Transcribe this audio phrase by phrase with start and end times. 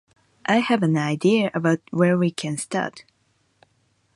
[0.47, 3.03] I have an idea about where we can start.